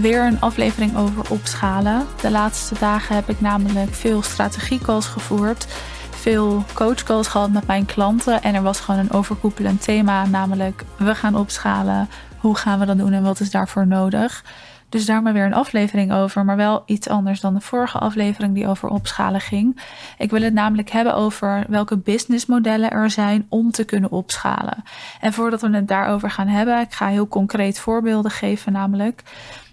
weer 0.00 0.26
een 0.26 0.40
aflevering 0.40 0.96
over 0.96 1.30
opschalen. 1.30 2.06
De 2.20 2.30
laatste 2.30 2.74
dagen 2.78 3.14
heb 3.14 3.28
ik 3.28 3.40
namelijk 3.40 3.94
veel 3.94 4.22
strategiecalls 4.22 5.06
gevoerd, 5.06 5.66
veel 6.10 6.64
coachcalls 6.74 7.28
gehad 7.28 7.50
met 7.50 7.66
mijn 7.66 7.86
klanten 7.86 8.42
en 8.42 8.54
er 8.54 8.62
was 8.62 8.80
gewoon 8.80 9.00
een 9.00 9.12
overkoepelend 9.12 9.82
thema, 9.82 10.26
namelijk 10.26 10.84
we 10.96 11.14
gaan 11.14 11.36
opschalen. 11.36 12.08
Hoe 12.38 12.56
gaan 12.56 12.78
we 12.78 12.86
dat 12.86 12.98
doen 12.98 13.12
en 13.12 13.22
wat 13.22 13.40
is 13.40 13.50
daarvoor 13.50 13.86
nodig? 13.86 14.44
Dus 14.90 15.06
daar 15.06 15.22
maar 15.22 15.32
weer 15.32 15.44
een 15.44 15.54
aflevering 15.54 16.12
over, 16.12 16.44
maar 16.44 16.56
wel 16.56 16.82
iets 16.86 17.08
anders 17.08 17.40
dan 17.40 17.54
de 17.54 17.60
vorige 17.60 17.98
aflevering 17.98 18.54
die 18.54 18.68
over 18.68 18.88
opschalen 18.88 19.40
ging. 19.40 19.80
Ik 20.18 20.30
wil 20.30 20.42
het 20.42 20.54
namelijk 20.54 20.90
hebben 20.90 21.14
over 21.14 21.64
welke 21.68 21.96
businessmodellen 21.96 22.90
er 22.90 23.10
zijn 23.10 23.46
om 23.48 23.70
te 23.70 23.84
kunnen 23.84 24.10
opschalen. 24.10 24.84
En 25.20 25.32
voordat 25.32 25.60
we 25.60 25.70
het 25.70 25.88
daarover 25.88 26.30
gaan 26.30 26.48
hebben, 26.48 26.80
ik 26.80 26.92
ga 26.92 27.06
heel 27.06 27.28
concreet 27.28 27.78
voorbeelden 27.78 28.30
geven, 28.30 28.72
namelijk 28.72 29.22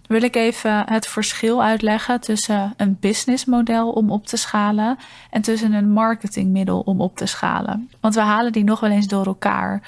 wil 0.07 0.21
ik 0.21 0.35
even 0.35 0.84
het 0.89 1.07
verschil 1.07 1.63
uitleggen 1.63 2.20
tussen 2.21 2.73
een 2.77 2.97
businessmodel 2.99 3.89
om 3.89 4.11
op 4.11 4.27
te 4.27 4.38
schalen 4.38 4.97
en 5.30 5.41
tussen 5.41 5.73
een 5.73 5.91
marketingmiddel 5.91 6.80
om 6.80 7.02
op 7.02 7.17
te 7.17 7.25
schalen. 7.25 7.89
Want 7.99 8.16
we 8.16 8.21
halen 8.21 8.52
die 8.52 8.63
nog 8.63 8.80
wel 8.80 8.89
eens 8.89 9.07
door 9.07 9.25
elkaar. 9.25 9.81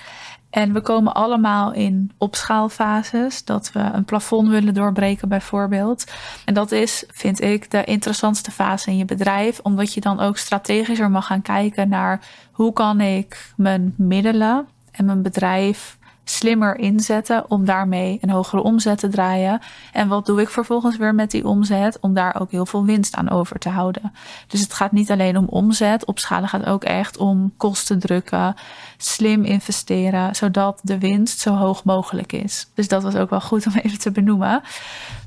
En 0.50 0.74
we 0.74 0.82
komen 0.82 1.14
allemaal 1.14 1.74
in 1.74 2.12
opschaalfases, 2.18 3.44
dat 3.46 3.72
we 3.72 3.80
een 3.80 4.06
plafond 4.06 4.48
willen 4.48 4.74
doorbreken 4.74 5.30
bijvoorbeeld. 5.30 6.12
En 6.46 6.54
dat 6.54 6.72
is, 6.72 7.04
vind 7.08 7.42
ik, 7.42 7.72
de 7.72 7.84
interessantste 7.84 8.52
fase 8.52 8.90
in 8.90 8.98
je 8.98 9.06
bedrijf, 9.06 9.60
omdat 9.64 9.94
je 9.94 10.02
dan 10.02 10.20
ook 10.20 10.38
strategischer 10.38 11.12
mag 11.12 11.26
gaan 11.26 11.42
kijken 11.42 11.90
naar 11.90 12.22
hoe 12.52 12.74
kan 12.74 13.02
ik 13.02 13.54
mijn 13.56 13.94
middelen 13.98 14.68
en 14.92 15.06
mijn 15.06 15.22
bedrijf 15.22 15.98
slimmer 16.30 16.78
inzetten 16.78 17.50
om 17.50 17.66
daarmee 17.66 18.18
een 18.22 18.30
hogere 18.30 18.62
omzet 18.62 18.98
te 19.00 19.08
draaien. 19.08 19.62
En 19.94 20.08
wat 20.08 20.26
doe 20.26 20.42
ik 20.42 20.50
vervolgens 20.50 20.98
weer 20.98 21.16
met 21.16 21.32
die 21.32 21.48
omzet 21.48 21.98
om 22.00 22.14
daar 22.14 22.42
ook 22.42 22.52
heel 22.52 22.66
veel 22.66 22.86
winst 22.86 23.16
aan 23.16 23.30
over 23.30 23.60
te 23.60 23.70
houden. 23.70 24.14
Dus 24.48 24.62
het 24.62 24.74
gaat 24.74 24.92
niet 24.92 25.12
alleen 25.12 25.38
om 25.38 25.46
omzet, 25.46 26.06
opschalen 26.06 26.50
gaat 26.50 26.66
ook 26.66 26.84
echt 26.84 27.18
om 27.18 27.54
kosten 27.58 28.00
drukken, 28.00 28.56
slim 28.98 29.44
investeren, 29.44 30.36
zodat 30.36 30.80
de 30.84 30.98
winst 30.98 31.40
zo 31.40 31.56
hoog 31.56 31.84
mogelijk 31.84 32.34
is. 32.34 32.68
Dus 32.74 32.88
dat 32.88 33.04
was 33.04 33.16
ook 33.16 33.30
wel 33.30 33.42
goed 33.42 33.66
om 33.68 33.74
even 33.74 34.00
te 34.00 34.12
benoemen. 34.12 34.62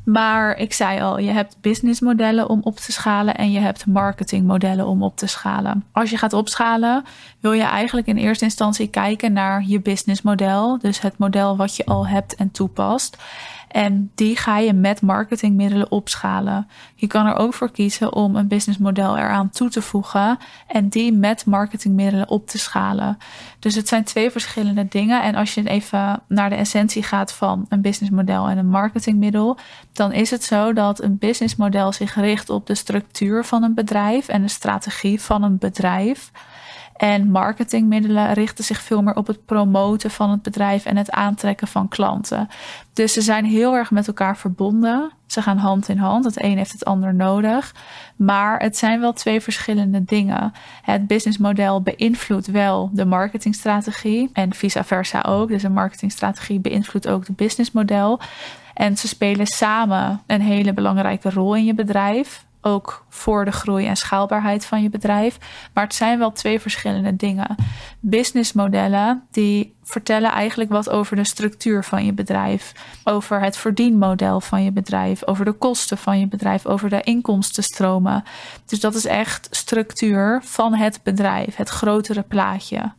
Maar 0.04 0.56
ik 0.56 0.72
zei 0.72 1.00
al, 1.00 1.18
je 1.18 1.30
hebt 1.30 1.56
businessmodellen 1.60 2.48
om 2.48 2.60
op 2.62 2.76
te 2.76 2.92
schalen 2.92 3.34
en 3.34 3.50
je 3.50 3.58
hebt 3.58 3.86
marketingmodellen 3.86 4.86
om 4.86 5.02
op 5.02 5.16
te 5.16 5.26
schalen. 5.26 5.84
Als 5.92 6.10
je 6.10 6.16
gaat 6.16 6.32
opschalen, 6.32 7.04
wil 7.40 7.52
je 7.52 7.62
eigenlijk 7.62 8.06
in 8.06 8.16
eerste 8.16 8.44
instantie 8.44 8.88
kijken 8.88 9.32
naar 9.32 9.64
je 9.66 9.80
businessmodel. 9.80 10.78
Dus 10.78 11.00
het 11.00 11.18
model 11.18 11.56
wat 11.56 11.76
je 11.76 11.84
al 11.84 12.06
hebt 12.06 12.34
en 12.34 12.50
toepast. 12.50 13.16
En 13.72 14.10
die 14.14 14.36
ga 14.36 14.58
je 14.58 14.72
met 14.72 15.02
marketingmiddelen 15.02 15.90
opschalen. 15.90 16.68
Je 16.94 17.06
kan 17.06 17.26
er 17.26 17.36
ook 17.36 17.54
voor 17.54 17.70
kiezen 17.70 18.12
om 18.12 18.36
een 18.36 18.48
businessmodel 18.48 19.18
eraan 19.18 19.50
toe 19.50 19.68
te 19.68 19.82
voegen 19.82 20.38
en 20.66 20.88
die 20.88 21.12
met 21.12 21.46
marketingmiddelen 21.46 22.28
op 22.28 22.46
te 22.46 22.58
schalen. 22.58 23.18
Dus 23.58 23.74
het 23.74 23.88
zijn 23.88 24.04
twee 24.04 24.30
verschillende 24.30 24.88
dingen. 24.88 25.22
En 25.22 25.34
als 25.34 25.54
je 25.54 25.68
even 25.68 26.22
naar 26.28 26.50
de 26.50 26.56
essentie 26.56 27.02
gaat 27.02 27.32
van 27.32 27.66
een 27.68 27.80
businessmodel 27.80 28.48
en 28.48 28.58
een 28.58 28.68
marketingmiddel, 28.68 29.58
dan 29.92 30.12
is 30.12 30.30
het 30.30 30.44
zo 30.44 30.72
dat 30.72 31.02
een 31.02 31.18
businessmodel 31.18 31.92
zich 31.92 32.14
richt 32.14 32.50
op 32.50 32.66
de 32.66 32.74
structuur 32.74 33.44
van 33.44 33.62
een 33.62 33.74
bedrijf 33.74 34.28
en 34.28 34.42
de 34.42 34.48
strategie 34.48 35.20
van 35.20 35.42
een 35.42 35.58
bedrijf. 35.58 36.30
En 37.02 37.30
marketingmiddelen 37.30 38.32
richten 38.32 38.64
zich 38.64 38.80
veel 38.80 39.02
meer 39.02 39.16
op 39.16 39.26
het 39.26 39.44
promoten 39.44 40.10
van 40.10 40.30
het 40.30 40.42
bedrijf 40.42 40.84
en 40.84 40.96
het 40.96 41.10
aantrekken 41.10 41.68
van 41.68 41.88
klanten. 41.88 42.48
Dus 42.92 43.12
ze 43.12 43.20
zijn 43.20 43.44
heel 43.44 43.74
erg 43.74 43.90
met 43.90 44.06
elkaar 44.06 44.36
verbonden. 44.36 45.10
Ze 45.26 45.42
gaan 45.42 45.56
hand 45.56 45.88
in 45.88 45.98
hand. 45.98 46.24
Het 46.24 46.42
een 46.42 46.56
heeft 46.56 46.72
het 46.72 46.84
ander 46.84 47.14
nodig. 47.14 47.74
Maar 48.16 48.58
het 48.58 48.76
zijn 48.76 49.00
wel 49.00 49.12
twee 49.12 49.40
verschillende 49.40 50.04
dingen. 50.04 50.52
Het 50.82 51.06
businessmodel 51.06 51.82
beïnvloedt 51.82 52.46
wel 52.46 52.90
de 52.92 53.04
marketingstrategie 53.04 54.30
en 54.32 54.54
vice 54.54 54.84
versa 54.84 55.20
ook. 55.20 55.48
Dus 55.48 55.62
een 55.62 55.72
marketingstrategie 55.72 56.60
beïnvloedt 56.60 57.08
ook 57.08 57.26
het 57.26 57.36
businessmodel. 57.36 58.20
En 58.74 58.96
ze 58.96 59.08
spelen 59.08 59.46
samen 59.46 60.22
een 60.26 60.40
hele 60.40 60.72
belangrijke 60.72 61.30
rol 61.30 61.56
in 61.56 61.64
je 61.64 61.74
bedrijf 61.74 62.44
ook 62.62 63.04
voor 63.08 63.44
de 63.44 63.52
groei 63.52 63.86
en 63.86 63.96
schaalbaarheid 63.96 64.64
van 64.64 64.82
je 64.82 64.90
bedrijf. 64.90 65.38
Maar 65.74 65.84
het 65.84 65.94
zijn 65.94 66.18
wel 66.18 66.32
twee 66.32 66.60
verschillende 66.60 67.16
dingen. 67.16 67.54
Businessmodellen 68.00 69.22
die 69.30 69.74
vertellen 69.82 70.30
eigenlijk 70.30 70.70
wat 70.70 70.90
over 70.90 71.16
de 71.16 71.24
structuur 71.24 71.84
van 71.84 72.04
je 72.04 72.12
bedrijf, 72.12 72.72
over 73.04 73.40
het 73.40 73.56
verdienmodel 73.56 74.40
van 74.40 74.64
je 74.64 74.72
bedrijf, 74.72 75.26
over 75.26 75.44
de 75.44 75.52
kosten 75.52 75.98
van 75.98 76.20
je 76.20 76.28
bedrijf, 76.28 76.66
over 76.66 76.88
de 76.88 77.00
inkomstenstromen. 77.00 78.24
Dus 78.66 78.80
dat 78.80 78.94
is 78.94 79.04
echt 79.04 79.48
structuur 79.50 80.40
van 80.44 80.74
het 80.74 81.00
bedrijf, 81.02 81.56
het 81.56 81.68
grotere 81.68 82.22
plaatje 82.22 82.92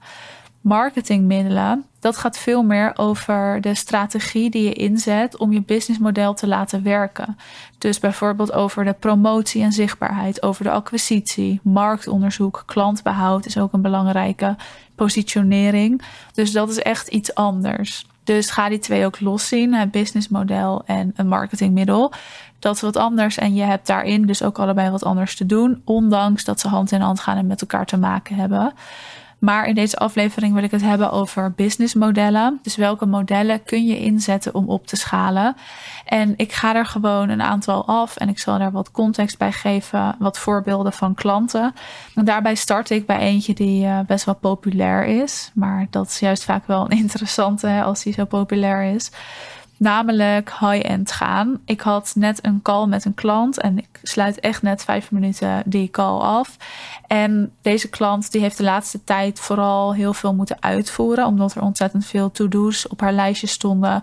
marketingmiddelen, 0.63 1.85
dat 1.99 2.17
gaat 2.17 2.37
veel 2.37 2.63
meer 2.63 2.93
over 2.95 3.61
de 3.61 3.75
strategie 3.75 4.49
die 4.49 4.63
je 4.63 4.73
inzet 4.73 5.37
om 5.37 5.51
je 5.51 5.61
businessmodel 5.61 6.33
te 6.33 6.47
laten 6.47 6.83
werken. 6.83 7.37
Dus 7.77 7.99
bijvoorbeeld 7.99 8.53
over 8.53 8.85
de 8.85 8.93
promotie 8.93 9.63
en 9.63 9.71
zichtbaarheid, 9.71 10.43
over 10.43 10.63
de 10.63 10.71
acquisitie, 10.71 11.59
marktonderzoek, 11.63 12.63
klantbehoud 12.65 13.45
is 13.45 13.57
ook 13.57 13.73
een 13.73 13.81
belangrijke 13.81 14.55
positionering. 14.95 16.01
Dus 16.33 16.51
dat 16.51 16.69
is 16.69 16.79
echt 16.79 17.07
iets 17.07 17.35
anders. 17.35 18.05
Dus 18.23 18.49
ga 18.49 18.69
die 18.69 18.79
twee 18.79 19.05
ook 19.05 19.19
los 19.19 19.47
zien, 19.47 19.73
het 19.73 19.91
businessmodel 19.91 20.83
en 20.85 21.13
een 21.15 21.27
marketingmiddel. 21.27 22.13
Dat 22.59 22.75
is 22.75 22.81
wat 22.81 22.95
anders 22.95 23.37
en 23.37 23.55
je 23.55 23.63
hebt 23.63 23.87
daarin 23.87 24.25
dus 24.25 24.43
ook 24.43 24.59
allebei 24.59 24.89
wat 24.89 25.03
anders 25.03 25.35
te 25.35 25.45
doen, 25.45 25.81
ondanks 25.85 26.43
dat 26.43 26.59
ze 26.59 26.67
hand 26.67 26.91
in 26.91 27.01
hand 27.01 27.19
gaan 27.19 27.37
en 27.37 27.47
met 27.47 27.61
elkaar 27.61 27.85
te 27.85 27.97
maken 27.97 28.35
hebben. 28.35 28.73
Maar 29.43 29.67
in 29.67 29.75
deze 29.75 29.97
aflevering 29.97 30.53
wil 30.53 30.63
ik 30.63 30.71
het 30.71 30.81
hebben 30.81 31.11
over 31.11 31.51
businessmodellen. 31.51 32.59
Dus 32.61 32.75
welke 32.75 33.05
modellen 33.05 33.63
kun 33.63 33.85
je 33.85 33.99
inzetten 33.99 34.55
om 34.55 34.69
op 34.69 34.87
te 34.87 34.95
schalen? 34.95 35.55
En 36.05 36.33
ik 36.37 36.51
ga 36.51 36.75
er 36.75 36.85
gewoon 36.85 37.29
een 37.29 37.41
aantal 37.41 37.85
af 37.87 38.17
en 38.17 38.29
ik 38.29 38.39
zal 38.39 38.57
daar 38.57 38.71
wat 38.71 38.91
context 38.91 39.37
bij 39.37 39.51
geven, 39.51 40.15
wat 40.19 40.39
voorbeelden 40.39 40.93
van 40.93 41.13
klanten. 41.13 41.73
En 42.15 42.25
daarbij 42.25 42.55
start 42.55 42.89
ik 42.89 43.05
bij 43.05 43.19
eentje 43.19 43.53
die 43.53 43.85
uh, 43.85 43.99
best 44.07 44.25
wel 44.25 44.35
populair 44.35 45.05
is, 45.05 45.51
maar 45.53 45.87
dat 45.89 46.07
is 46.07 46.19
juist 46.19 46.43
vaak 46.43 46.67
wel 46.67 46.83
een 46.83 46.97
interessante 47.05 47.81
als 47.83 48.03
die 48.03 48.13
zo 48.13 48.25
populair 48.25 48.83
is 48.83 49.11
namelijk 49.83 50.53
high-end 50.59 51.11
gaan. 51.11 51.59
Ik 51.65 51.81
had 51.81 52.13
net 52.15 52.45
een 52.45 52.61
call 52.61 52.87
met 52.87 53.05
een 53.05 53.13
klant 53.13 53.59
en 53.59 53.77
ik 53.77 53.99
sluit 54.03 54.39
echt 54.39 54.61
net 54.61 54.83
vijf 54.83 55.11
minuten 55.11 55.63
die 55.65 55.89
call 55.89 56.19
af. 56.19 56.57
En 57.07 57.51
deze 57.61 57.89
klant 57.89 58.31
die 58.31 58.41
heeft 58.41 58.57
de 58.57 58.63
laatste 58.63 59.03
tijd 59.03 59.39
vooral 59.39 59.93
heel 59.93 60.13
veel 60.13 60.33
moeten 60.33 60.57
uitvoeren, 60.59 61.25
omdat 61.25 61.55
er 61.55 61.61
ontzettend 61.61 62.05
veel 62.05 62.31
to-do's 62.31 62.87
op 62.89 63.01
haar 63.01 63.13
lijstje 63.13 63.47
stonden. 63.47 64.01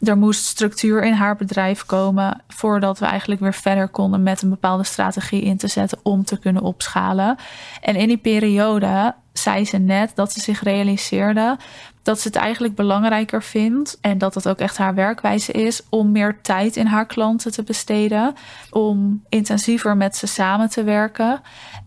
Er 0.00 0.16
moest 0.16 0.44
structuur 0.44 1.04
in 1.04 1.12
haar 1.12 1.36
bedrijf 1.36 1.86
komen 1.86 2.40
voordat 2.48 2.98
we 2.98 3.06
eigenlijk 3.06 3.40
weer 3.40 3.54
verder 3.54 3.88
konden 3.88 4.22
met 4.22 4.42
een 4.42 4.50
bepaalde 4.50 4.84
strategie 4.84 5.42
in 5.42 5.56
te 5.56 5.68
zetten 5.68 5.98
om 6.02 6.24
te 6.24 6.38
kunnen 6.38 6.62
opschalen. 6.62 7.36
En 7.80 7.96
in 7.96 8.08
die 8.08 8.16
periode 8.16 9.14
zei 9.32 9.64
ze 9.64 9.78
net 9.78 10.12
dat 10.14 10.32
ze 10.32 10.40
zich 10.40 10.62
realiseerde 10.62 11.56
dat 12.02 12.20
ze 12.20 12.28
het 12.28 12.36
eigenlijk 12.36 12.74
belangrijker 12.74 13.42
vindt 13.42 13.98
en 14.00 14.18
dat 14.18 14.32
dat 14.32 14.48
ook 14.48 14.58
echt 14.58 14.76
haar 14.76 14.94
werkwijze 14.94 15.52
is 15.52 15.82
om 15.88 16.12
meer 16.12 16.40
tijd 16.42 16.76
in 16.76 16.86
haar 16.86 17.06
klanten 17.06 17.52
te 17.52 17.62
besteden, 17.62 18.34
om 18.70 19.24
intensiever 19.28 19.96
met 19.96 20.16
ze 20.16 20.26
samen 20.26 20.68
te 20.68 20.84
werken. 20.84 21.40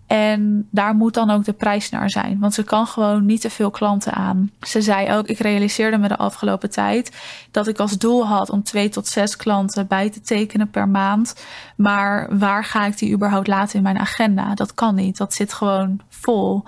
En 0.08 0.68
daar 0.72 0.96
moet 0.96 1.14
dan 1.14 1.30
ook 1.30 1.46
de 1.46 1.54
prijs 1.54 1.90
naar 1.90 2.10
zijn, 2.10 2.40
want 2.40 2.54
ze 2.54 2.64
kan 2.64 2.88
gewoon 2.88 3.26
niet 3.26 3.42
te 3.42 3.50
veel 3.50 3.72
klanten 3.72 4.14
aan. 4.14 4.52
Ze 4.62 4.82
zei 4.82 5.14
ook: 5.14 5.28
Ik 5.28 5.40
realiseerde 5.40 5.98
me 5.98 6.08
de 6.08 6.18
afgelopen 6.18 6.70
tijd 6.70 7.12
dat 7.52 7.68
ik 7.68 7.80
als 7.80 7.98
doel 7.98 8.28
had 8.28 8.50
om 8.50 8.64
twee 8.64 8.90
tot 8.90 9.08
zes 9.08 9.36
klanten 9.36 9.88
bij 9.88 10.10
te 10.10 10.22
tekenen 10.22 10.70
per 10.70 10.88
maand. 10.88 11.46
Maar 11.76 12.38
waar 12.38 12.64
ga 12.64 12.86
ik 12.86 12.98
die 12.98 13.14
überhaupt 13.14 13.48
laten 13.48 13.78
in 13.78 13.84
mijn 13.84 14.00
agenda? 14.00 14.54
Dat 14.54 14.74
kan 14.74 14.96
niet, 14.96 15.18
dat 15.18 15.34
zit 15.34 15.54
gewoon 15.54 16.00
vol. 16.10 16.64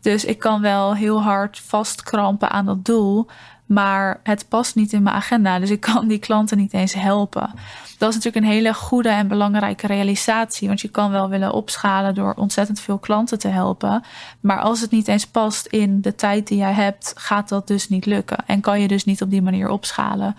Dus 0.00 0.24
ik 0.24 0.38
kan 0.38 0.60
wel 0.60 0.94
heel 0.94 1.22
hard 1.22 1.60
vastkrampen 1.60 2.50
aan 2.50 2.66
dat 2.66 2.84
doel. 2.84 3.26
Maar 3.68 4.20
het 4.22 4.48
past 4.48 4.74
niet 4.74 4.92
in 4.92 5.02
mijn 5.02 5.16
agenda. 5.16 5.58
Dus 5.58 5.70
ik 5.70 5.80
kan 5.80 6.08
die 6.08 6.18
klanten 6.18 6.56
niet 6.56 6.72
eens 6.72 6.94
helpen. 6.94 7.50
Dat 7.98 8.08
is 8.08 8.14
natuurlijk 8.14 8.44
een 8.44 8.52
hele 8.52 8.74
goede 8.74 9.08
en 9.08 9.28
belangrijke 9.28 9.86
realisatie. 9.86 10.68
Want 10.68 10.80
je 10.80 10.88
kan 10.88 11.10
wel 11.10 11.28
willen 11.28 11.52
opschalen 11.52 12.14
door 12.14 12.34
ontzettend 12.36 12.80
veel 12.80 12.98
klanten 12.98 13.38
te 13.38 13.48
helpen. 13.48 14.04
Maar 14.40 14.60
als 14.60 14.80
het 14.80 14.90
niet 14.90 15.08
eens 15.08 15.26
past 15.26 15.66
in 15.66 16.00
de 16.00 16.14
tijd 16.14 16.46
die 16.46 16.58
jij 16.58 16.72
hebt, 16.72 17.12
gaat 17.16 17.48
dat 17.48 17.66
dus 17.66 17.88
niet 17.88 18.06
lukken. 18.06 18.38
En 18.46 18.60
kan 18.60 18.80
je 18.80 18.88
dus 18.88 19.04
niet 19.04 19.22
op 19.22 19.30
die 19.30 19.42
manier 19.42 19.68
opschalen. 19.68 20.36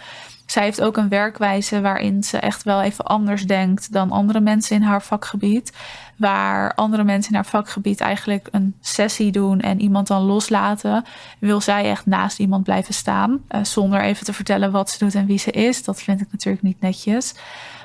Zij 0.51 0.63
heeft 0.63 0.81
ook 0.81 0.98
een 0.98 1.10
werkwijze 1.10 1.81
waarin 1.81 2.24
ze 2.24 2.38
echt 2.38 2.63
wel 2.63 2.81
even 2.81 3.06
anders 3.06 3.46
denkt 3.46 3.94
dan 3.94 4.12
andere 4.12 4.40
mensen 4.40 4.75
in 4.75 4.81
haar 4.81 5.01
vakgebied. 5.01 5.74
Waar 6.18 6.74
andere 6.74 7.04
mensen 7.04 7.30
in 7.31 7.36
haar 7.36 7.46
vakgebied 7.46 8.00
eigenlijk 8.00 8.48
een 8.51 8.75
sessie 8.81 9.31
doen 9.31 9.60
en 9.60 9.81
iemand 9.81 10.07
dan 10.07 10.22
loslaten, 10.22 11.06
wil 11.40 11.62
zij 11.62 11.90
echt 11.90 12.06
naast 12.06 12.40
iemand 12.40 12.63
blijven 12.63 12.94
staan. 12.94 13.44
Uh, 13.50 13.63
zonder 13.63 14.01
even 14.01 14.25
te 14.25 14.34
vertellen 14.34 14.72
wat 14.72 14.90
ze 14.90 14.98
doet 15.00 15.16
en 15.16 15.25
wie 15.25 15.38
ze 15.38 15.51
is. 15.51 15.84
Dat 15.84 16.01
vind 16.01 16.22
ik 16.22 16.28
natuurlijk 16.31 16.63
niet 16.63 16.81
netjes. 16.81 17.34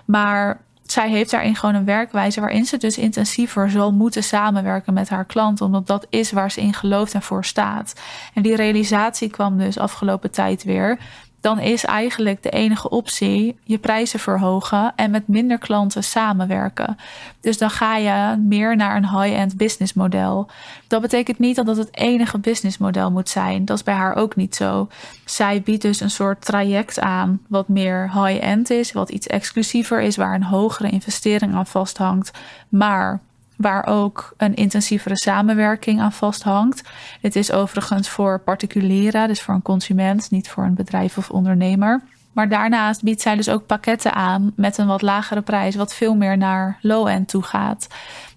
Maar 0.05 0.61
zij 0.83 1.11
heeft 1.11 1.31
daarin 1.31 1.57
gewoon 1.57 1.75
een 1.75 1.85
werkwijze 1.85 2.41
waarin 2.41 2.65
ze 2.65 2.77
dus 2.77 2.99
intensiever 2.99 3.71
zal 3.71 3.93
moeten 3.93 4.23
samenwerken 4.23 4.95
met 4.95 5.09
haar 5.09 5.25
klant, 5.25 5.61
omdat 5.61 5.87
dat 5.87 6.07
is 6.11 6.33
waar 6.33 6.51
ze 6.51 6.61
in 6.61 6.75
gelooft 6.75 7.15
en 7.15 7.23
voor 7.23 7.45
staat. 7.45 8.01
En 8.35 8.43
die 8.43 8.57
realisatie 8.57 9.31
kwam 9.31 9.59
dus 9.59 9.79
afgelopen 9.79 10.31
tijd 10.31 10.65
weer 10.65 10.99
dan 11.45 11.61
is 11.61 11.85
eigenlijk 11.85 12.43
de 12.43 12.51
enige 12.51 12.89
optie 12.89 13.59
je 13.65 13.79
prijzen 13.79 14.19
verhogen 14.19 14.93
en 14.97 15.11
met 15.11 15.29
minder 15.29 15.59
klanten 15.59 16.05
samenwerken. 16.05 16.97
Dus 17.41 17.59
dan 17.59 17.71
ga 17.71 17.97
je 17.97 18.37
meer 18.37 18.77
naar 18.77 18.97
een 18.97 19.21
high-end 19.21 19.57
business 19.57 19.93
model. 19.93 20.51
Dat 20.87 21.01
betekent 21.01 21.39
niet 21.39 21.57
dat 21.57 21.67
dat 21.67 21.77
het 21.77 21.97
enige 21.97 22.39
businessmodel 22.39 23.11
moet 23.11 23.29
zijn. 23.29 23.65
Dat 23.65 23.77
is 23.77 23.83
bij 23.83 23.95
haar 23.95 24.15
ook 24.15 24.37
niet 24.37 24.55
zo. 24.55 24.89
Zij 25.25 25.63
biedt 25.63 25.83
dus 25.83 26.01
een 26.01 26.11
soort 26.11 26.45
traject 26.45 27.01
aan 27.01 27.41
wat 27.49 27.69
meer 27.69 28.11
high-end 28.13 28.71
is, 28.71 28.93
wat 28.93 29.11
iets 29.11 29.27
exclusiever 29.27 30.01
is, 30.01 30.17
waar 30.17 30.35
een 30.35 30.45
hogere 30.45 30.91
investering 30.91 31.55
aan 31.55 31.67
vasthangt. 31.67 32.31
Maar 32.69 33.21
waar 33.57 33.87
ook 33.87 34.35
een 34.37 34.55
intensievere 34.55 35.17
samenwerking 35.17 36.01
aan 36.01 36.13
vasthangt. 36.13 36.83
Dit 37.21 37.37
is 37.37 37.53
overigens 37.53 38.09
voor 38.09 38.41
particulieren, 38.41 39.29
dus 39.29 39.43
voor 39.43 39.55
een 39.55 39.63
consument, 39.63 40.31
niet 40.31 40.49
voor 40.49 40.65
een 40.65 40.75
bedrijf 40.75 41.19
of 41.19 41.31
ondernemer. 41.31 42.03
Maar 42.33 42.49
daarnaast 42.49 43.03
biedt 43.03 43.21
zij 43.21 43.37
dus 43.37 43.49
ook 43.49 43.67
pakketten 43.67 44.15
aan 44.15 44.53
met 44.57 44.79
een 44.79 44.87
wat 44.87 45.03
lagere 45.03 45.43
prijs, 45.43 45.75
wat 45.75 45.95
veel 45.95 46.15
meer 46.15 46.37
naar 46.39 46.79
low-end 46.81 47.29
toe 47.29 47.43
gaat. 47.43 47.87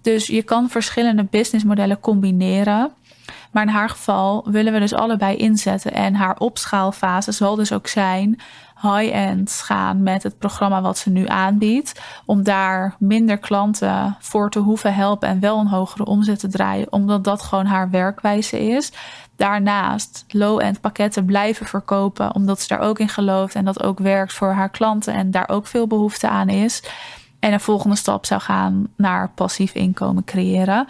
Dus 0.02 0.28
je 0.28 0.44
kan 0.44 0.70
verschillende 0.70 1.24
businessmodellen 1.24 2.00
combineren. 2.00 2.92
Maar 3.52 3.64
in 3.64 3.70
haar 3.70 3.90
geval 3.90 4.46
willen 4.50 4.74
we 4.74 4.80
dus 4.80 4.94
allebei 4.94 5.36
inzetten. 5.36 5.94
En 5.94 6.16
haar 6.16 6.38
opschaalfase 6.38 7.32
zal 7.32 7.56
dus 7.56 7.72
ook 7.72 7.88
zijn 7.88 8.40
high-end 8.82 9.52
gaan 9.52 10.04
met 10.04 10.24
het 10.24 10.38
programma 10.38 10.82
wat 10.82 10.98
ze 10.98 11.10
nu 11.10 11.28
aanbiedt. 11.28 12.02
Om 12.26 12.44
daar 12.44 12.96
minder 13.00 13.38
klanten 13.38 14.18
voor 14.20 14.50
te 14.50 14.60
hoeven 14.60 14.94
helpen 14.94 15.30
en 15.30 15.40
wel 15.40 15.60
een 15.60 15.68
hogere 15.68 16.06
omzet 16.06 16.40
te 16.40 16.48
draaien. 16.48 16.92
Omdat 16.92 17.24
dat 17.24 17.42
gewoon 17.42 17.66
haar 17.66 17.90
werkwijze 17.90 18.68
is. 18.68 18.92
Daarnaast 19.36 20.26
low-end 20.28 20.82
pakketten 20.82 21.26
blijven 21.26 21.66
verkopen. 21.66 22.36
Omdat 22.36 22.62
ze 22.62 22.68
daar 22.68 22.80
ook 22.80 23.00
in 23.00 23.10
gelooft 23.10 23.56
en 23.56 23.66
dat 23.66 23.84
ook 23.84 24.00
werkt 24.00 24.34
voor 24.34 24.52
haar 24.52 24.70
klanten. 24.70 25.14
En 25.14 25.32
daar 25.32 25.50
ook 25.50 25.68
veel 25.68 25.88
behoefte 25.88 26.30
aan 26.30 26.50
is. 26.50 26.84
En 27.40 27.54
een 27.54 27.60
volgende 27.60 27.96
stap 27.96 28.26
zou 28.26 28.42
gaan 28.42 28.88
naar 28.96 29.30
passief 29.30 29.74
inkomen 29.74 30.24
creëren. 30.24 30.88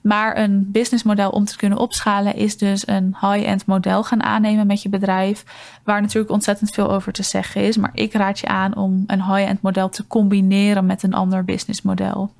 Maar 0.00 0.36
een 0.36 0.70
businessmodel 0.70 1.30
om 1.30 1.44
te 1.44 1.56
kunnen 1.56 1.78
opschalen 1.78 2.34
is 2.34 2.58
dus 2.58 2.88
een 2.88 3.16
high-end 3.20 3.66
model 3.66 4.04
gaan 4.04 4.22
aannemen 4.22 4.66
met 4.66 4.82
je 4.82 4.88
bedrijf. 4.88 5.44
Waar 5.84 6.00
natuurlijk 6.00 6.32
ontzettend 6.32 6.70
veel 6.70 6.90
over 6.90 7.12
te 7.12 7.22
zeggen 7.22 7.62
is. 7.62 7.76
Maar 7.76 7.90
ik 7.94 8.12
raad 8.12 8.38
je 8.38 8.46
aan 8.46 8.76
om 8.76 9.04
een 9.06 9.24
high-end 9.24 9.62
model 9.62 9.88
te 9.88 10.06
combineren 10.06 10.86
met 10.86 11.02
een 11.02 11.14
ander 11.14 11.44
businessmodel. 11.44 12.32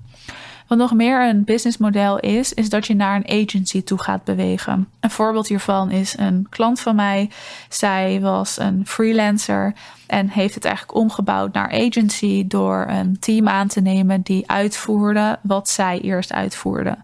Wat 0.71 0.79
nog 0.79 0.95
meer 0.95 1.29
een 1.29 1.45
businessmodel 1.45 2.19
is, 2.19 2.53
is 2.53 2.69
dat 2.69 2.87
je 2.87 2.95
naar 2.95 3.17
een 3.17 3.43
agency 3.43 3.83
toe 3.83 4.03
gaat 4.03 4.25
bewegen. 4.25 4.89
Een 5.01 5.11
voorbeeld 5.11 5.49
hiervan 5.49 5.91
is 5.91 6.19
een 6.19 6.47
klant 6.51 6.81
van 6.81 6.95
mij. 6.95 7.31
Zij 7.69 8.21
was 8.21 8.59
een 8.59 8.87
freelancer 8.87 9.75
en 10.07 10.29
heeft 10.29 10.55
het 10.55 10.65
eigenlijk 10.65 10.97
omgebouwd 10.97 11.53
naar 11.53 11.73
agency 11.73 12.47
door 12.47 12.87
een 12.89 13.19
team 13.19 13.49
aan 13.49 13.69
te 13.69 13.81
nemen 13.81 14.23
die 14.23 14.51
uitvoerde 14.51 15.39
wat 15.43 15.69
zij 15.69 16.01
eerst 16.01 16.33
uitvoerde. 16.33 16.99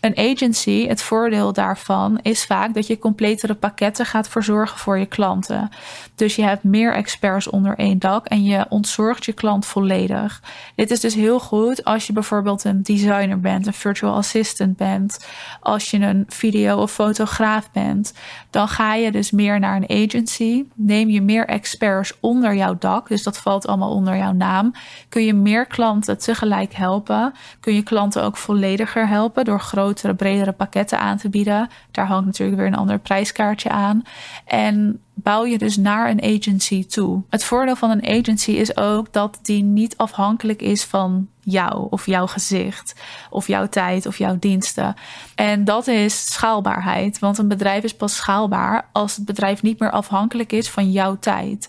Een 0.00 0.18
agency, 0.18 0.86
het 0.86 1.02
voordeel 1.02 1.52
daarvan 1.52 2.18
is 2.22 2.44
vaak 2.44 2.74
dat 2.74 2.86
je 2.86 2.98
completere 2.98 3.54
pakketten 3.54 4.06
gaat 4.06 4.28
verzorgen 4.28 4.78
voor 4.78 4.98
je 4.98 5.06
klanten. 5.06 5.68
Dus 6.14 6.36
je 6.36 6.42
hebt 6.42 6.64
meer 6.64 6.94
experts 6.94 7.48
onder 7.48 7.78
één 7.78 7.98
dak 7.98 8.26
en 8.26 8.44
je 8.44 8.66
ontzorgt 8.68 9.24
je 9.24 9.32
klant 9.32 9.66
volledig. 9.66 10.42
Dit 10.74 10.90
is 10.90 11.00
dus 11.00 11.14
heel 11.14 11.40
goed 11.40 11.84
als 11.84 12.06
je 12.06 12.12
bijvoorbeeld 12.12 12.64
een 12.64 12.82
designer 12.82 13.40
bent, 13.40 13.66
een 13.66 13.72
virtual 13.72 14.14
assistant 14.14 14.76
bent, 14.76 15.26
als 15.60 15.90
je 15.90 15.98
een 15.98 16.24
video- 16.28 16.80
of 16.80 16.92
fotograaf 16.92 17.70
bent. 17.72 18.14
Dan 18.50 18.68
ga 18.68 18.94
je 18.94 19.12
dus 19.12 19.30
meer 19.30 19.58
naar 19.58 19.76
een 19.76 20.04
agency. 20.04 20.64
Neem 20.74 21.08
je 21.08 21.22
meer 21.22 21.46
experts 21.46 22.12
onder 22.20 22.54
jouw 22.54 22.76
dak, 22.78 23.08
dus 23.08 23.22
dat 23.22 23.38
valt 23.38 23.66
allemaal 23.66 23.94
onder 23.94 24.16
jouw 24.16 24.32
naam. 24.32 24.72
Kun 25.08 25.24
je 25.24 25.34
meer 25.34 25.66
klanten 25.66 26.18
tegelijk 26.18 26.74
helpen. 26.74 27.34
Kun 27.60 27.74
je 27.74 27.82
klanten 27.82 28.22
ook 28.22 28.36
vollediger 28.36 29.08
helpen 29.08 29.44
door 29.44 29.60
grote 29.60 29.88
bredere 30.16 30.52
pakketten 30.52 30.98
aan 30.98 31.16
te 31.16 31.28
bieden. 31.28 31.68
Daar 31.90 32.06
hangt 32.06 32.26
natuurlijk 32.26 32.58
weer 32.58 32.66
een 32.66 32.74
ander 32.74 32.98
prijskaartje 32.98 33.68
aan. 33.68 34.02
En 34.44 35.00
bouw 35.14 35.44
je 35.44 35.58
dus 35.58 35.76
naar 35.76 36.10
een 36.10 36.22
agency 36.22 36.86
toe. 36.86 37.22
Het 37.28 37.44
voordeel 37.44 37.76
van 37.76 37.90
een 37.90 38.06
agency 38.06 38.50
is 38.50 38.76
ook 38.76 39.12
dat 39.12 39.38
die 39.42 39.62
niet 39.62 39.96
afhankelijk 39.96 40.62
is 40.62 40.84
van 40.84 41.28
jou 41.40 41.86
of 41.90 42.06
jouw 42.06 42.26
gezicht 42.26 42.94
of 43.30 43.46
jouw 43.46 43.68
tijd 43.68 44.06
of 44.06 44.18
jouw 44.18 44.36
diensten. 44.38 44.94
En 45.34 45.64
dat 45.64 45.86
is 45.86 46.32
schaalbaarheid, 46.32 47.18
want 47.18 47.38
een 47.38 47.48
bedrijf 47.48 47.84
is 47.84 47.94
pas 47.94 48.16
schaalbaar 48.16 48.88
als 48.92 49.16
het 49.16 49.24
bedrijf 49.24 49.62
niet 49.62 49.78
meer 49.78 49.90
afhankelijk 49.90 50.52
is 50.52 50.70
van 50.70 50.90
jouw 50.90 51.16
tijd. 51.18 51.68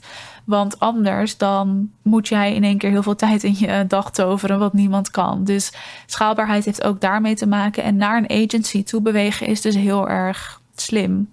Want 0.51 0.80
anders 0.80 1.38
dan 1.38 1.92
moet 2.01 2.27
jij 2.27 2.53
in 2.53 2.63
één 2.63 2.77
keer 2.77 2.89
heel 2.89 3.03
veel 3.03 3.15
tijd 3.15 3.44
in 3.44 3.56
je 3.57 3.86
dag 3.88 4.12
toveren, 4.12 4.59
wat 4.59 4.74
niemand 4.74 5.12
kan. 5.12 5.44
Dus 5.44 5.74
schaalbaarheid 6.06 6.65
heeft 6.65 6.83
ook 6.83 7.01
daarmee 7.01 7.36
te 7.36 7.48
maken. 7.48 7.83
En 7.83 7.95
naar 7.95 8.18
een 8.18 8.44
agency 8.44 8.83
toe 8.83 9.01
bewegen 9.01 9.48
is 9.48 9.62
dus 9.62 9.75
heel 9.75 10.09
erg 10.09 10.62
slim 10.75 11.27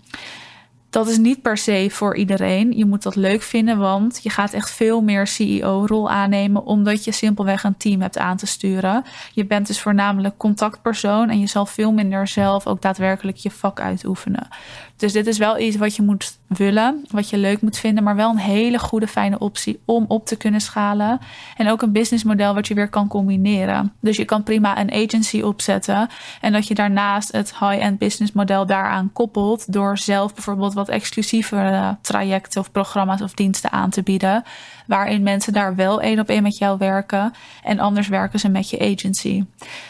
dat 0.91 1.09
is 1.09 1.19
niet 1.19 1.43
per 1.43 1.57
se 1.57 1.89
voor 1.91 2.17
iedereen. 2.17 2.77
Je 2.77 2.85
moet 2.85 3.03
dat 3.03 3.17
leuk 3.17 3.43
vinden, 3.43 3.79
want 3.79 4.21
je 4.23 4.31
gaat 4.31 4.53
echt 4.53 4.71
veel 4.71 5.01
meer 5.01 5.27
CEO-rol 5.27 6.11
aannemen, 6.11 6.65
omdat 6.65 7.05
je 7.05 7.13
simpelweg 7.13 7.65
een 7.65 7.77
team 7.77 8.01
hebt 8.01 8.19
aan 8.19 8.37
te 8.37 8.47
sturen. 8.47 9.05
Je 9.33 9.45
bent 9.45 9.67
dus 9.67 9.81
voornamelijk 9.81 10.37
contactpersoon 10.37 11.31
en 11.31 11.41
je 11.41 11.47
zal 11.47 11.67
veel 11.67 11.93
minder 11.93 12.29
zelf 12.29 12.67
ook 12.67 12.83
daadwerkelijk 12.83 13.37
je 13.37 13.51
vak 13.51 13.81
uitoefenen. 13.81 14.49
Dus 14.99 15.13
dit 15.13 15.27
is 15.27 15.39
wel 15.39 15.59
iets 15.59 15.77
wat 15.77 15.97
je 15.97 16.03
moet 16.03 16.39
willen, 16.47 17.05
wat 17.11 17.31
je 17.31 17.39
leuk 17.39 17.61
moet 17.61 17.79
vinden, 17.79 18.05
maar 18.05 18.17
wel 18.17 18.31
een 18.31 18.37
hele 18.37 18.79
goede, 18.79 19.07
fijne 19.07 19.39
optie 19.39 19.81
om 19.85 20.05
op 20.09 20.27
te 20.27 20.37
kunnen 20.37 20.61
schalen. 20.61 21.19
En 21.57 21.71
ook 21.71 21.83
een 21.83 21.93
businessmodel 21.93 22.55
wat 22.55 22.69
je 22.69 22.75
weer 22.75 22.89
kan 22.89 23.09
combineren. 23.09 23.93
Dus 24.01 24.17
je 24.17 24.25
kan 24.25 24.43
prima 24.43 24.79
een 24.79 24.93
agency 24.93 25.41
opzetten 25.41 26.09
en 26.41 26.53
dat 26.53 26.67
je 26.67 26.75
daarnaast 26.75 27.33
het 27.33 27.59
high-end 27.59 27.99
businessmodel 27.99 28.67
daaraan 28.67 29.11
koppelt 29.13 29.73
door 29.73 29.99
zelf 29.99 30.35
bijvoorbeeld 30.35 30.75
wat 30.75 30.89
exclusievere 30.89 31.97
trajecten 32.01 32.61
of 32.61 32.73
programma's 32.73 33.21
of 33.21 33.35
diensten 33.35 33.73
aan 33.73 33.91
te 33.91 34.03
bieden. 34.03 34.45
Waarin 34.89 35.23
mensen 35.23 35.53
daar 35.53 35.75
wel 35.75 36.01
één 36.01 36.21
op 36.21 36.29
één 36.29 36.43
met 36.43 36.59
jou 36.59 36.79
werken 36.79 37.33
en 37.63 37.79
anders 37.79 38.09
werken 38.09 38.39
ze 38.39 38.49
met 38.49 38.71
je 38.71 38.81
agency. 38.81 39.45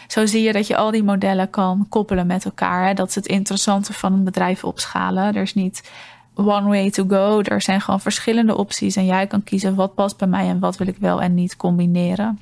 Zo 0.07 0.27
zie 0.27 0.43
je 0.43 0.53
dat 0.53 0.67
je 0.67 0.77
al 0.77 0.91
die 0.91 1.03
modellen 1.03 1.51
kan 1.51 1.87
koppelen 1.89 2.27
met 2.27 2.45
elkaar. 2.45 2.95
Dat 2.95 3.09
is 3.09 3.15
het 3.15 3.27
interessante 3.27 3.93
van 3.93 4.13
een 4.13 4.25
bedrijf 4.25 4.65
opschalen. 4.65 5.35
Er 5.35 5.43
is 5.43 5.55
niet 5.55 5.91
one 6.35 6.69
way 6.69 6.91
to 6.91 7.05
go. 7.09 7.41
Er 7.43 7.63
zijn 7.63 7.81
gewoon 7.81 8.01
verschillende 8.01 8.57
opties 8.57 8.97
en 8.97 9.07
jij 9.07 9.27
kan 9.27 9.43
kiezen 9.43 9.75
wat 9.75 9.95
past 9.95 10.17
bij 10.17 10.29
mij 10.29 10.49
en 10.49 10.59
wat 10.59 10.77
wil 10.77 10.87
ik 10.87 10.97
wel 10.99 11.23
en 11.23 11.35
niet 11.35 11.57
combineren. 11.57 12.39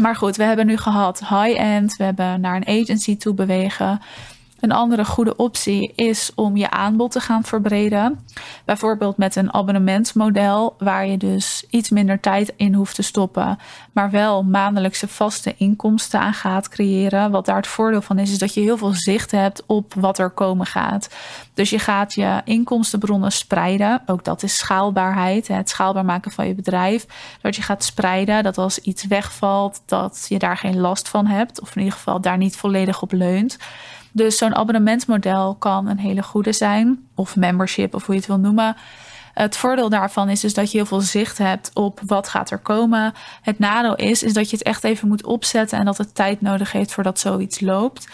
Maar 0.00 0.16
goed, 0.16 0.36
we 0.36 0.42
hebben 0.42 0.66
nu 0.66 0.76
gehad 0.76 1.18
high-end, 1.18 1.96
we 1.96 2.04
hebben 2.04 2.40
naar 2.40 2.56
een 2.56 2.80
agency 2.82 3.16
toe 3.16 3.34
bewegen. 3.34 4.00
Een 4.60 4.72
andere 4.72 5.04
goede 5.04 5.36
optie 5.36 5.92
is 5.94 6.32
om 6.34 6.56
je 6.56 6.70
aanbod 6.70 7.10
te 7.10 7.20
gaan 7.20 7.44
verbreden. 7.44 8.26
Bijvoorbeeld 8.64 9.16
met 9.16 9.36
een 9.36 9.52
abonnementsmodel 9.52 10.74
waar 10.78 11.06
je 11.06 11.16
dus 11.16 11.64
iets 11.70 11.90
minder 11.90 12.20
tijd 12.20 12.52
in 12.56 12.74
hoeft 12.74 12.94
te 12.94 13.02
stoppen, 13.02 13.58
maar 13.92 14.10
wel 14.10 14.42
maandelijkse 14.42 15.08
vaste 15.08 15.54
inkomsten 15.56 16.20
aan 16.20 16.34
gaat 16.34 16.68
creëren. 16.68 17.30
Wat 17.30 17.46
daar 17.46 17.56
het 17.56 17.66
voordeel 17.66 18.02
van 18.02 18.18
is, 18.18 18.30
is 18.30 18.38
dat 18.38 18.54
je 18.54 18.60
heel 18.60 18.76
veel 18.76 18.92
zicht 18.92 19.30
hebt 19.30 19.62
op 19.66 19.94
wat 19.94 20.18
er 20.18 20.30
komen 20.30 20.66
gaat. 20.66 21.08
Dus 21.54 21.70
je 21.70 21.78
gaat 21.78 22.14
je 22.14 22.40
inkomstenbronnen 22.44 23.32
spreiden. 23.32 24.02
Ook 24.06 24.24
dat 24.24 24.42
is 24.42 24.56
schaalbaarheid, 24.56 25.48
het 25.48 25.68
schaalbaar 25.68 26.04
maken 26.04 26.30
van 26.30 26.46
je 26.46 26.54
bedrijf. 26.54 27.06
Dat 27.40 27.56
je 27.56 27.62
gaat 27.62 27.84
spreiden, 27.84 28.42
dat 28.42 28.58
als 28.58 28.78
iets 28.78 29.06
wegvalt, 29.06 29.82
dat 29.86 30.26
je 30.28 30.38
daar 30.38 30.56
geen 30.56 30.80
last 30.80 31.08
van 31.08 31.26
hebt, 31.26 31.60
of 31.60 31.76
in 31.76 31.82
ieder 31.82 31.96
geval 31.96 32.20
daar 32.20 32.38
niet 32.38 32.56
volledig 32.56 33.02
op 33.02 33.12
leunt. 33.12 33.58
Dus 34.12 34.38
zo'n 34.38 34.54
abonnementsmodel 34.54 35.54
kan 35.54 35.86
een 35.86 35.98
hele 35.98 36.22
goede 36.22 36.52
zijn, 36.52 37.08
of 37.14 37.36
membership, 37.36 37.94
of 37.94 38.06
hoe 38.06 38.14
je 38.14 38.20
het 38.20 38.28
wil 38.30 38.38
noemen. 38.38 38.76
Het 39.34 39.56
voordeel 39.56 39.88
daarvan 39.88 40.28
is 40.28 40.40
dus 40.40 40.54
dat 40.54 40.70
je 40.70 40.76
heel 40.76 40.86
veel 40.86 41.00
zicht 41.00 41.38
hebt 41.38 41.70
op 41.74 42.00
wat 42.06 42.28
gaat 42.28 42.50
er 42.50 42.58
komen. 42.58 43.12
Het 43.42 43.58
nadeel 43.58 43.96
is, 43.96 44.22
is 44.22 44.32
dat 44.32 44.50
je 44.50 44.56
het 44.56 44.66
echt 44.66 44.84
even 44.84 45.08
moet 45.08 45.24
opzetten 45.24 45.78
en 45.78 45.84
dat 45.84 45.98
het 45.98 46.14
tijd 46.14 46.40
nodig 46.40 46.72
heeft 46.72 46.92
voordat 46.92 47.18
zoiets 47.18 47.60
loopt. 47.60 48.08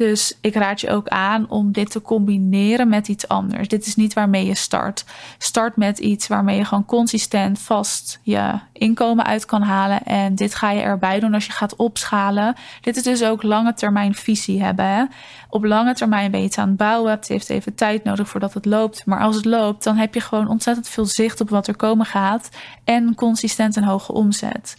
Dus 0.00 0.38
ik 0.40 0.54
raad 0.54 0.80
je 0.80 0.90
ook 0.90 1.08
aan 1.08 1.48
om 1.48 1.72
dit 1.72 1.90
te 1.90 2.02
combineren 2.02 2.88
met 2.88 3.08
iets 3.08 3.28
anders. 3.28 3.68
Dit 3.68 3.86
is 3.86 3.96
niet 3.96 4.12
waarmee 4.12 4.46
je 4.46 4.54
start. 4.54 5.04
Start 5.38 5.76
met 5.76 5.98
iets 5.98 6.26
waarmee 6.26 6.56
je 6.56 6.64
gewoon 6.64 6.84
consistent 6.84 7.58
vast 7.58 8.20
je 8.22 8.52
inkomen 8.72 9.24
uit 9.24 9.44
kan 9.44 9.62
halen. 9.62 10.04
En 10.04 10.34
dit 10.34 10.54
ga 10.54 10.70
je 10.70 10.80
erbij 10.80 11.20
doen 11.20 11.34
als 11.34 11.46
je 11.46 11.52
gaat 11.52 11.76
opschalen. 11.76 12.54
Dit 12.80 12.96
is 12.96 13.02
dus 13.02 13.24
ook 13.24 13.42
lange 13.42 13.74
termijn 13.74 14.14
visie 14.14 14.62
hebben. 14.62 14.84
Hè? 14.84 15.04
Op 15.48 15.64
lange 15.64 15.94
termijn 15.94 16.30
ben 16.30 16.40
je 16.40 16.46
het 16.46 16.58
aan 16.58 16.68
het 16.68 16.76
bouwen. 16.76 17.10
Het 17.10 17.28
heeft 17.28 17.50
even 17.50 17.74
tijd 17.74 18.04
nodig 18.04 18.28
voordat 18.28 18.54
het 18.54 18.64
loopt. 18.64 19.06
Maar 19.06 19.20
als 19.20 19.36
het 19.36 19.44
loopt, 19.44 19.84
dan 19.84 19.96
heb 19.96 20.14
je 20.14 20.20
gewoon 20.20 20.48
ontzettend 20.48 20.88
veel 20.88 21.06
zicht 21.06 21.40
op 21.40 21.50
wat 21.50 21.66
er 21.66 21.76
komen 21.76 22.06
gaat. 22.06 22.48
En 22.84 23.14
consistent 23.14 23.76
een 23.76 23.84
hoge 23.84 24.12
omzet. 24.12 24.76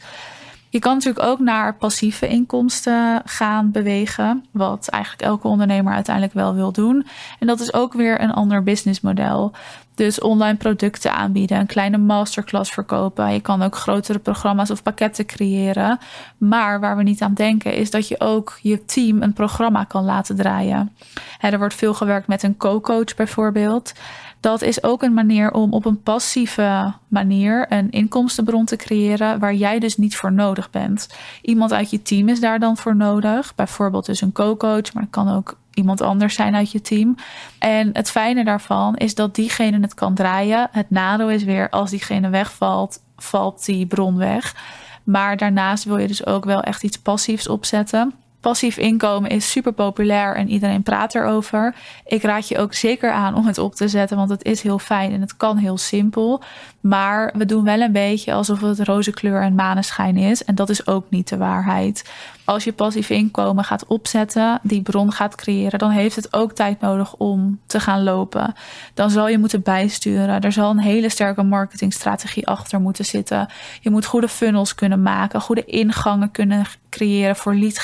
Je 0.72 0.80
kan 0.80 0.94
natuurlijk 0.94 1.26
ook 1.26 1.40
naar 1.40 1.76
passieve 1.76 2.28
inkomsten 2.28 3.22
gaan 3.26 3.72
bewegen, 3.72 4.46
wat 4.52 4.88
eigenlijk 4.88 5.24
elke 5.24 5.48
ondernemer 5.48 5.94
uiteindelijk 5.94 6.36
wel 6.36 6.56
wil 6.56 6.72
doen. 6.72 7.08
En 7.40 7.48
dat 7.48 7.60
is 7.60 7.74
ook 7.74 7.94
weer 7.94 8.22
een 8.22 8.32
ander 8.32 8.64
businessmodel. 8.64 9.52
Dus 9.96 10.20
online 10.20 10.58
producten 10.58 11.14
aanbieden, 11.14 11.60
een 11.60 11.66
kleine 11.66 11.98
masterclass 11.98 12.72
verkopen. 12.72 13.34
Je 13.34 13.40
kan 13.40 13.62
ook 13.62 13.76
grotere 13.76 14.20
programma's 14.20 14.70
of 14.70 14.84
pakketten 14.84 15.26
creëren. 15.26 16.00
Maar 16.38 16.80
waar 16.80 16.98
we 16.98 17.04
niet 17.04 17.22
aan 17.22 17.34
denken 17.34 17.74
is 17.74 17.90
dat 17.90 18.08
je 18.08 18.20
ook 18.20 18.60
je 18.62 18.86
team 18.86 19.22
een 19.22 19.34
programma 19.34 19.84
kan 19.84 20.04
laten 20.04 20.36
draaien. 20.36 20.96
Er 21.40 21.58
wordt 21.58 21.76
veel 21.76 21.94
gewerkt 21.94 22.28
met 22.28 22.44
een 22.44 22.58
co-coach 22.58 23.16
bijvoorbeeld 23.16 23.94
dat 24.42 24.62
is 24.62 24.84
ook 24.84 25.02
een 25.02 25.14
manier 25.14 25.52
om 25.54 25.74
op 25.74 25.86
een 25.86 26.02
passieve 26.02 26.94
manier 27.08 27.66
een 27.70 27.92
inkomstenbron 27.92 28.66
te 28.66 28.76
creëren 28.76 29.40
waar 29.40 29.54
jij 29.54 29.80
dus 29.80 29.98
niet 29.98 30.16
voor 30.16 30.32
nodig 30.32 30.70
bent. 30.70 31.10
Iemand 31.42 31.74
uit 31.74 31.90
je 31.90 32.02
team 32.02 32.30
is 32.30 32.40
daar 32.40 32.60
dan 32.60 32.78
voor 32.78 32.96
nodig, 32.96 33.56
bijvoorbeeld 33.56 34.06
dus 34.06 34.22
een 34.22 34.32
co-coach, 34.32 34.94
maar 34.94 35.04
het 35.04 35.12
kan 35.12 35.30
ook 35.30 35.58
iemand 35.74 36.02
anders 36.02 36.36
zijn 36.36 36.56
uit 36.56 36.72
je 36.72 36.82
team. 36.82 37.16
En 37.60 37.90
het 37.94 38.12
fijne 38.12 38.44
daarvan 38.44 38.96
is 38.96 39.16
dat 39.16 39.36
diegene 39.36 39.80
het 39.80 39.94
kan 39.94 40.14
draaien. 40.14 40.68
Het 40.72 40.90
nadeel 40.90 41.30
is 41.30 41.44
weer 41.44 41.70
als 41.70 41.90
diegene 41.90 42.30
wegvalt, 42.30 43.00
valt 43.18 43.66
die 43.66 43.86
bron 43.86 44.18
weg. 44.18 44.56
Maar 45.04 45.38
daarnaast 45.38 45.84
wil 45.84 45.98
je 45.98 46.08
dus 46.08 46.26
ook 46.26 46.46
wel 46.46 46.62
echt 46.62 46.84
iets 46.84 46.98
passiefs 46.98 47.48
opzetten. 47.48 48.14
Passief 48.42 48.78
inkomen 48.78 49.30
is 49.30 49.52
super 49.52 49.72
populair 49.72 50.36
en 50.36 50.50
iedereen 50.50 50.84
praat 50.84 51.16
erover. 51.16 51.76
Ik 52.06 52.24
raad 52.24 52.48
je 52.48 52.58
ook 52.58 52.74
zeker 52.74 53.12
aan 53.12 53.36
om 53.36 53.46
het 53.46 53.58
op 53.58 53.76
te 53.76 53.88
zetten, 53.88 54.18
want 54.18 54.30
het 54.30 54.44
is 54.44 54.62
heel 54.62 54.80
fijn 54.80 55.12
en 55.14 55.22
het 55.22 55.38
kan 55.38 55.58
heel 55.58 55.78
simpel. 55.78 56.42
Maar 56.80 57.34
we 57.38 57.46
doen 57.46 57.64
wel 57.64 57.80
een 57.80 57.92
beetje 57.92 58.34
alsof 58.34 58.62
het 58.62 58.80
roze 58.80 59.12
kleur 59.12 59.42
en 59.42 59.56
maneschijn 59.56 60.18
is. 60.18 60.44
En 60.44 60.56
dat 60.56 60.70
is 60.70 60.88
ook 60.88 61.06
niet 61.10 61.28
de 61.28 61.38
waarheid. 61.38 62.10
Als 62.46 62.64
je 62.64 62.74
passief 62.74 63.10
inkomen 63.10 63.64
gaat 63.64 63.86
opzetten, 63.86 64.60
die 64.64 64.82
bron 64.82 65.12
gaat 65.12 65.36
creëren, 65.36 65.80
dan 65.80 65.90
heeft 65.90 66.16
het 66.16 66.34
ook 66.34 66.54
tijd 66.54 66.80
nodig 66.80 67.16
om 67.16 67.60
te 67.66 67.80
gaan 67.80 68.04
lopen. 68.04 68.54
Dan 68.94 69.10
zal 69.10 69.28
je 69.28 69.38
moeten 69.38 69.62
bijsturen. 69.62 70.42
Er 70.42 70.52
zal 70.52 70.70
een 70.70 70.80
hele 70.80 71.10
sterke 71.10 71.44
marketingstrategie 71.44 72.48
achter 72.48 72.82
moeten 72.82 73.06
zitten. 73.06 73.48
Je 73.82 73.90
moet 73.90 74.06
goede 74.06 74.28
funnels 74.28 74.76
kunnen 74.76 75.02
maken, 75.02 75.42
goede 75.42 75.66
ingangen 75.66 76.32
kunnen 76.32 76.66
creëren 76.90 77.36
voor 77.36 77.56
lead 77.56 77.78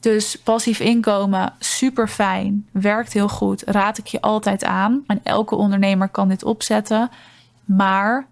Dus 0.00 0.36
passief 0.36 0.80
inkomen, 0.80 1.52
super 1.58 2.08
fijn, 2.08 2.66
werkt 2.72 3.12
heel 3.12 3.28
goed, 3.28 3.62
raad 3.66 3.98
ik 3.98 4.06
je 4.06 4.20
altijd 4.20 4.64
aan. 4.64 5.04
En 5.06 5.20
elke 5.22 5.54
ondernemer 5.54 6.08
kan 6.08 6.28
dit 6.28 6.44
opzetten. 6.44 7.10
Maar 7.64 8.26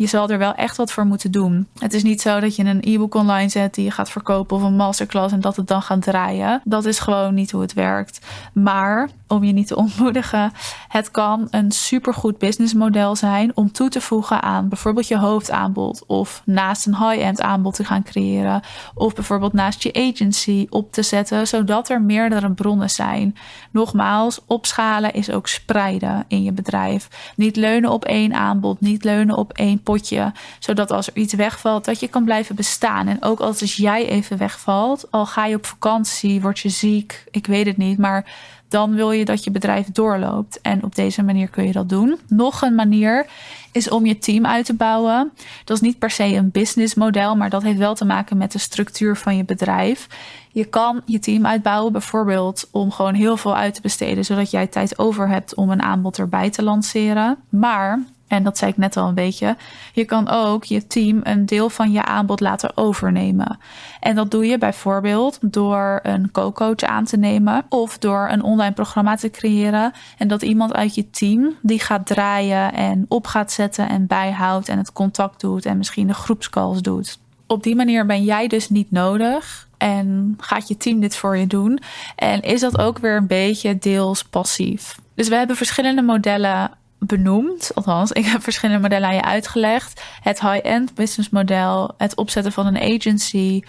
je 0.00 0.06
zal 0.06 0.28
er 0.28 0.38
wel 0.38 0.54
echt 0.54 0.76
wat 0.76 0.92
voor 0.92 1.06
moeten 1.06 1.30
doen. 1.30 1.68
Het 1.78 1.92
is 1.92 2.02
niet 2.02 2.20
zo 2.20 2.40
dat 2.40 2.56
je 2.56 2.64
een 2.64 2.80
e-book 2.82 3.14
online 3.14 3.48
zet 3.48 3.74
die 3.74 3.84
je 3.84 3.90
gaat 3.90 4.10
verkopen 4.10 4.56
of 4.56 4.62
een 4.62 4.76
masterclass 4.76 5.32
en 5.32 5.40
dat 5.40 5.56
het 5.56 5.66
dan 5.66 5.82
gaat 5.82 6.02
draaien. 6.02 6.60
Dat 6.64 6.84
is 6.84 6.98
gewoon 6.98 7.34
niet 7.34 7.50
hoe 7.50 7.60
het 7.60 7.72
werkt. 7.72 8.26
Maar 8.52 9.08
om 9.26 9.44
je 9.44 9.52
niet 9.52 9.66
te 9.66 9.76
ontmoedigen, 9.76 10.52
het 10.90 11.10
kan 11.10 11.46
een 11.50 11.70
supergoed 11.70 12.38
businessmodel 12.38 13.16
zijn 13.16 13.52
om 13.54 13.72
toe 13.72 13.88
te 13.88 14.00
voegen 14.00 14.42
aan 14.42 14.68
bijvoorbeeld 14.68 15.08
je 15.08 15.18
hoofdaanbod 15.18 16.04
of 16.06 16.42
naast 16.44 16.86
een 16.86 16.96
high-end 16.96 17.40
aanbod 17.40 17.74
te 17.74 17.84
gaan 17.84 18.02
creëren 18.02 18.62
of 18.94 19.14
bijvoorbeeld 19.14 19.52
naast 19.52 19.82
je 19.82 19.92
agency 19.92 20.66
op 20.70 20.92
te 20.92 21.02
zetten, 21.02 21.46
zodat 21.46 21.88
er 21.88 22.02
meerdere 22.02 22.50
bronnen 22.50 22.90
zijn. 22.90 23.36
Nogmaals, 23.70 24.40
opschalen 24.46 25.12
is 25.12 25.30
ook 25.30 25.48
spreiden 25.48 26.24
in 26.28 26.42
je 26.42 26.52
bedrijf. 26.52 27.32
Niet 27.36 27.56
leunen 27.56 27.90
op 27.90 28.04
één 28.04 28.34
aanbod, 28.34 28.80
niet 28.80 29.04
leunen 29.04 29.36
op 29.36 29.52
één 29.52 29.82
potje, 29.82 30.32
zodat 30.58 30.90
als 30.90 31.06
er 31.06 31.16
iets 31.16 31.34
wegvalt, 31.34 31.84
dat 31.84 32.00
je 32.00 32.08
kan 32.08 32.24
blijven 32.24 32.56
bestaan. 32.56 33.08
En 33.08 33.22
ook 33.22 33.40
als 33.40 33.76
jij 33.76 34.06
even 34.08 34.38
wegvalt, 34.38 35.10
al 35.10 35.26
ga 35.26 35.46
je 35.46 35.56
op 35.56 35.66
vakantie, 35.66 36.40
word 36.40 36.58
je 36.58 36.68
ziek, 36.68 37.24
ik 37.30 37.46
weet 37.46 37.66
het 37.66 37.76
niet, 37.76 37.98
maar 37.98 38.24
dan 38.70 38.94
wil 38.94 39.10
je 39.10 39.24
dat 39.24 39.44
je 39.44 39.50
bedrijf 39.50 39.86
doorloopt. 39.86 40.60
En 40.60 40.84
op 40.84 40.94
deze 40.94 41.22
manier 41.22 41.48
kun 41.48 41.66
je 41.66 41.72
dat 41.72 41.88
doen. 41.88 42.18
Nog 42.28 42.62
een 42.62 42.74
manier 42.74 43.26
is 43.72 43.88
om 43.90 44.06
je 44.06 44.18
team 44.18 44.46
uit 44.46 44.64
te 44.64 44.74
bouwen. 44.74 45.32
Dat 45.64 45.76
is 45.76 45.82
niet 45.82 45.98
per 45.98 46.10
se 46.10 46.24
een 46.24 46.50
businessmodel, 46.50 47.36
maar 47.36 47.50
dat 47.50 47.62
heeft 47.62 47.78
wel 47.78 47.94
te 47.94 48.04
maken 48.04 48.36
met 48.36 48.52
de 48.52 48.58
structuur 48.58 49.16
van 49.16 49.36
je 49.36 49.44
bedrijf. 49.44 50.06
Je 50.52 50.64
kan 50.64 51.02
je 51.04 51.18
team 51.18 51.46
uitbouwen, 51.46 51.92
bijvoorbeeld 51.92 52.68
om 52.70 52.90
gewoon 52.90 53.14
heel 53.14 53.36
veel 53.36 53.56
uit 53.56 53.74
te 53.74 53.80
besteden, 53.80 54.24
zodat 54.24 54.50
jij 54.50 54.66
tijd 54.66 54.98
over 54.98 55.28
hebt 55.28 55.54
om 55.54 55.70
een 55.70 55.82
aanbod 55.82 56.18
erbij 56.18 56.50
te 56.50 56.62
lanceren. 56.62 57.36
Maar 57.48 58.02
en 58.30 58.42
dat 58.42 58.58
zei 58.58 58.70
ik 58.70 58.76
net 58.76 58.96
al 58.96 59.08
een 59.08 59.14
beetje. 59.14 59.56
Je 59.92 60.04
kan 60.04 60.28
ook 60.28 60.64
je 60.64 60.86
team 60.86 61.20
een 61.22 61.46
deel 61.46 61.70
van 61.70 61.92
je 61.92 62.04
aanbod 62.04 62.40
laten 62.40 62.76
overnemen. 62.76 63.58
En 64.00 64.14
dat 64.14 64.30
doe 64.30 64.46
je 64.46 64.58
bijvoorbeeld 64.58 65.38
door 65.40 66.00
een 66.02 66.30
co-coach 66.30 66.80
aan 66.80 67.04
te 67.04 67.16
nemen 67.16 67.64
of 67.68 67.98
door 67.98 68.28
een 68.30 68.42
online 68.42 68.74
programma 68.74 69.16
te 69.16 69.30
creëren. 69.30 69.92
En 70.18 70.28
dat 70.28 70.42
iemand 70.42 70.74
uit 70.74 70.94
je 70.94 71.10
team 71.10 71.54
die 71.62 71.80
gaat 71.80 72.06
draaien 72.06 72.72
en 72.72 73.04
op 73.08 73.26
gaat 73.26 73.52
zetten 73.52 73.88
en 73.88 74.06
bijhoudt 74.06 74.68
en 74.68 74.78
het 74.78 74.92
contact 74.92 75.40
doet 75.40 75.66
en 75.66 75.76
misschien 75.76 76.06
de 76.06 76.14
groepscalls 76.14 76.82
doet. 76.82 77.18
Op 77.46 77.62
die 77.62 77.76
manier 77.76 78.06
ben 78.06 78.24
jij 78.24 78.46
dus 78.46 78.68
niet 78.68 78.90
nodig 78.90 79.68
en 79.78 80.34
gaat 80.38 80.68
je 80.68 80.76
team 80.76 81.00
dit 81.00 81.16
voor 81.16 81.36
je 81.36 81.46
doen. 81.46 81.78
En 82.16 82.42
is 82.42 82.60
dat 82.60 82.78
ook 82.78 82.98
weer 82.98 83.16
een 83.16 83.26
beetje 83.26 83.78
deels 83.78 84.24
passief. 84.24 84.98
Dus 85.14 85.28
we 85.28 85.34
hebben 85.34 85.56
verschillende 85.56 86.02
modellen 86.02 86.70
benoemd. 87.00 87.70
Althans, 87.74 88.12
ik 88.12 88.24
heb 88.24 88.42
verschillende 88.42 88.80
modellen 88.80 89.08
aan 89.08 89.14
je 89.14 89.24
uitgelegd. 89.24 90.02
Het 90.22 90.40
high-end 90.40 90.94
business 90.94 91.30
model, 91.30 91.94
het 91.96 92.16
opzetten 92.16 92.52
van 92.52 92.66
een 92.66 92.94
agency, 92.94 93.62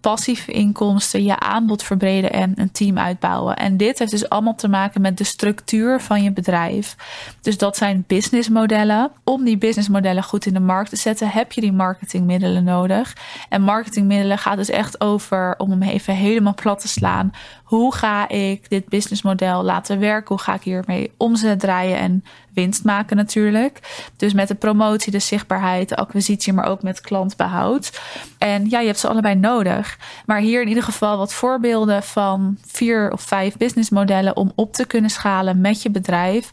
passieve 0.00 0.52
inkomsten, 0.52 1.24
je 1.24 1.38
aanbod 1.38 1.82
verbreden 1.82 2.32
en 2.32 2.52
een 2.56 2.70
team 2.70 2.98
uitbouwen. 2.98 3.56
En 3.56 3.76
dit 3.76 3.98
heeft 3.98 4.10
dus 4.10 4.28
allemaal 4.28 4.54
te 4.54 4.68
maken 4.68 5.00
met 5.00 5.18
de 5.18 5.24
structuur 5.24 6.00
van 6.00 6.22
je 6.22 6.32
bedrijf. 6.32 6.96
Dus 7.40 7.58
dat 7.58 7.76
zijn 7.76 8.04
businessmodellen. 8.06 9.10
Om 9.24 9.44
die 9.44 9.58
businessmodellen 9.58 10.22
goed 10.22 10.46
in 10.46 10.54
de 10.54 10.60
markt 10.60 10.90
te 10.90 10.96
zetten, 10.96 11.28
heb 11.28 11.52
je 11.52 11.60
die 11.60 11.72
marketingmiddelen 11.72 12.64
nodig. 12.64 13.16
En 13.48 13.62
marketingmiddelen 13.62 14.38
gaat 14.38 14.56
dus 14.56 14.70
echt 14.70 15.00
over, 15.00 15.54
om 15.58 15.70
hem 15.70 15.82
even 15.82 16.14
helemaal 16.14 16.54
plat 16.54 16.80
te 16.80 16.88
slaan, 16.88 17.32
hoe 17.66 17.94
ga 17.94 18.28
ik 18.28 18.68
dit 18.68 18.88
businessmodel 18.88 19.62
laten 19.62 19.98
werken? 19.98 20.28
Hoe 20.28 20.44
ga 20.44 20.54
ik 20.54 20.62
hiermee 20.62 21.12
omzet 21.16 21.60
draaien 21.60 21.98
en 21.98 22.24
winst 22.54 22.84
maken 22.84 23.16
natuurlijk? 23.16 23.80
Dus 24.16 24.32
met 24.32 24.48
de 24.48 24.54
promotie, 24.54 25.12
de 25.12 25.18
zichtbaarheid, 25.18 25.88
de 25.88 25.96
acquisitie, 25.96 26.52
maar 26.52 26.66
ook 26.66 26.82
met 26.82 27.00
klantbehoud. 27.00 28.00
En 28.38 28.68
ja, 28.68 28.80
je 28.80 28.86
hebt 28.86 28.98
ze 28.98 29.08
allebei 29.08 29.34
nodig. 29.34 29.95
Maar 30.26 30.40
hier 30.40 30.62
in 30.62 30.68
ieder 30.68 30.82
geval 30.82 31.16
wat 31.16 31.32
voorbeelden 31.32 32.02
van 32.02 32.58
vier 32.66 33.12
of 33.12 33.20
vijf 33.20 33.56
businessmodellen 33.56 34.36
om 34.36 34.52
op 34.54 34.72
te 34.72 34.86
kunnen 34.86 35.10
schalen 35.10 35.60
met 35.60 35.82
je 35.82 35.90
bedrijf. 35.90 36.50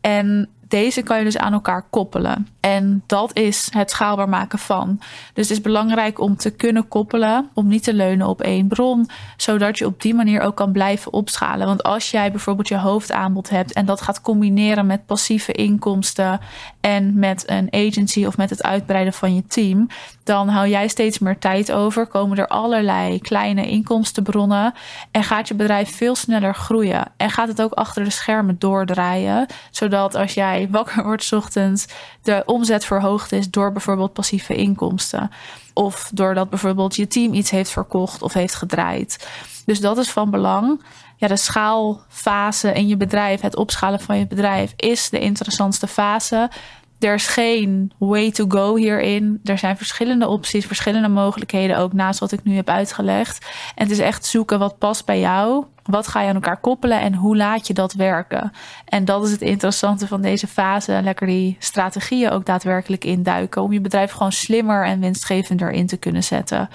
En 0.00 0.48
deze 0.68 1.02
kan 1.02 1.18
je 1.18 1.24
dus 1.24 1.38
aan 1.38 1.52
elkaar 1.52 1.82
koppelen. 1.90 2.48
En 2.60 3.02
dat 3.06 3.36
is 3.36 3.68
het 3.70 3.90
schaalbaar 3.90 4.28
maken 4.28 4.58
van. 4.58 4.98
Dus 5.32 5.48
het 5.48 5.56
is 5.56 5.60
belangrijk 5.60 6.20
om 6.20 6.36
te 6.36 6.50
kunnen 6.50 6.88
koppelen, 6.88 7.50
om 7.54 7.68
niet 7.68 7.82
te 7.82 7.94
leunen 7.94 8.26
op 8.26 8.40
één 8.40 8.68
bron, 8.68 9.08
zodat 9.36 9.78
je 9.78 9.86
op 9.86 10.02
die 10.02 10.14
manier 10.14 10.40
ook 10.40 10.56
kan 10.56 10.72
blijven 10.72 11.12
opschalen. 11.12 11.66
Want 11.66 11.82
als 11.82 12.10
jij 12.10 12.30
bijvoorbeeld 12.30 12.68
je 12.68 12.78
hoofdaanbod 12.78 13.50
hebt 13.50 13.72
en 13.72 13.86
dat 13.86 14.00
gaat 14.00 14.20
combineren 14.20 14.86
met 14.86 15.06
passieve 15.06 15.52
inkomsten 15.52 16.40
en 16.86 17.18
met 17.18 17.42
een 17.46 17.68
agency 17.70 18.24
of 18.24 18.36
met 18.36 18.50
het 18.50 18.62
uitbreiden 18.62 19.12
van 19.12 19.34
je 19.34 19.46
team, 19.46 19.86
dan 20.24 20.48
hou 20.48 20.68
jij 20.68 20.88
steeds 20.88 21.18
meer 21.18 21.38
tijd 21.38 21.72
over, 21.72 22.06
komen 22.06 22.38
er 22.38 22.46
allerlei 22.46 23.20
kleine 23.20 23.68
inkomstenbronnen 23.68 24.74
en 25.10 25.22
gaat 25.22 25.48
je 25.48 25.54
bedrijf 25.54 25.96
veel 25.96 26.14
sneller 26.14 26.54
groeien. 26.54 27.12
En 27.16 27.30
gaat 27.30 27.48
het 27.48 27.62
ook 27.62 27.72
achter 27.72 28.04
de 28.04 28.10
schermen 28.10 28.58
doordraaien, 28.58 29.46
zodat 29.70 30.14
als 30.14 30.34
jij 30.34 30.68
wakker 30.70 31.04
wordt 31.04 31.32
ochtends, 31.32 31.86
de 32.22 32.42
omzet 32.44 32.84
verhoogd 32.84 33.32
is 33.32 33.50
door 33.50 33.72
bijvoorbeeld 33.72 34.12
passieve 34.12 34.54
inkomsten. 34.54 35.30
Of 35.74 36.10
doordat 36.14 36.50
bijvoorbeeld 36.50 36.96
je 36.96 37.06
team 37.06 37.32
iets 37.32 37.50
heeft 37.50 37.70
verkocht 37.70 38.22
of 38.22 38.32
heeft 38.32 38.54
gedraaid. 38.54 39.28
Dus 39.64 39.80
dat 39.80 39.98
is 39.98 40.10
van 40.10 40.30
belang. 40.30 40.80
Ja, 41.16 41.28
de 41.28 41.36
schaalfase 41.36 42.72
in 42.72 42.86
je 42.86 42.96
bedrijf, 42.96 43.40
het 43.40 43.56
opschalen 43.56 44.00
van 44.00 44.18
je 44.18 44.26
bedrijf, 44.26 44.72
is 44.76 45.10
de 45.10 45.18
interessantste 45.18 45.86
fase. 45.86 46.50
er 46.98 47.14
is 47.14 47.26
geen 47.26 47.92
way 47.98 48.30
to 48.30 48.44
go 48.48 48.76
hierin. 48.76 49.40
Er 49.44 49.58
zijn 49.58 49.76
verschillende 49.76 50.28
opties, 50.28 50.66
verschillende 50.66 51.08
mogelijkheden 51.08 51.78
ook 51.78 51.92
naast 51.92 52.20
wat 52.20 52.32
ik 52.32 52.44
nu 52.44 52.54
heb 52.54 52.68
uitgelegd. 52.68 53.46
En 53.74 53.82
het 53.82 53.90
is 53.90 53.98
echt 53.98 54.24
zoeken 54.26 54.58
wat 54.58 54.78
past 54.78 55.04
bij 55.04 55.20
jou. 55.20 55.64
Wat 55.82 56.08
ga 56.08 56.22
je 56.22 56.28
aan 56.28 56.34
elkaar 56.34 56.60
koppelen 56.60 57.00
en 57.00 57.14
hoe 57.14 57.36
laat 57.36 57.66
je 57.66 57.74
dat 57.74 57.92
werken? 57.92 58.52
En 58.84 59.04
dat 59.04 59.24
is 59.24 59.30
het 59.30 59.40
interessante 59.40 60.06
van 60.06 60.20
deze 60.20 60.46
fase. 60.46 61.00
Lekker 61.02 61.26
die 61.26 61.56
strategieën 61.58 62.30
ook 62.30 62.44
daadwerkelijk 62.44 63.04
induiken. 63.04 63.62
Om 63.62 63.72
je 63.72 63.80
bedrijf 63.80 64.10
gewoon 64.10 64.32
slimmer 64.32 64.84
en 64.84 65.00
winstgevender 65.00 65.70
in 65.70 65.86
te 65.86 65.96
kunnen 65.96 66.24
zetten. 66.24 66.68